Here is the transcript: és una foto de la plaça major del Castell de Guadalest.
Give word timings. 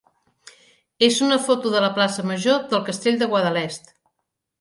és 1.07 1.19
una 1.25 1.37
foto 1.43 1.73
de 1.75 1.83
la 1.83 1.91
plaça 1.97 2.25
major 2.29 2.57
del 2.71 2.81
Castell 2.87 3.21
de 3.25 3.29
Guadalest. 3.35 3.93